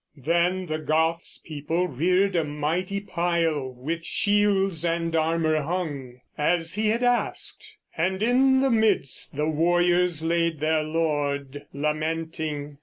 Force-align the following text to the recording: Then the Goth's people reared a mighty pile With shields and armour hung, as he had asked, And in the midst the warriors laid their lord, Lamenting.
Then 0.17 0.65
the 0.65 0.79
Goth's 0.79 1.37
people 1.45 1.87
reared 1.87 2.35
a 2.35 2.43
mighty 2.43 2.99
pile 2.99 3.69
With 3.69 4.03
shields 4.03 4.83
and 4.83 5.15
armour 5.15 5.61
hung, 5.61 6.21
as 6.39 6.73
he 6.73 6.87
had 6.87 7.03
asked, 7.03 7.75
And 7.95 8.23
in 8.23 8.61
the 8.61 8.71
midst 8.71 9.35
the 9.35 9.47
warriors 9.47 10.23
laid 10.23 10.59
their 10.59 10.81
lord, 10.81 11.67
Lamenting. 11.71 12.79